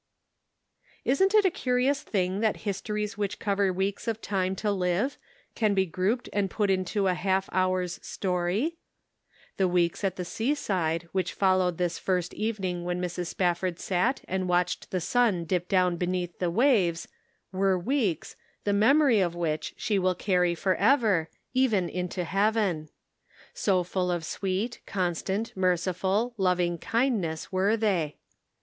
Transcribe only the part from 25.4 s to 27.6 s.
merci ful, loving kindness